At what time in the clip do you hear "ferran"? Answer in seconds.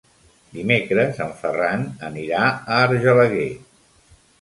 1.43-1.85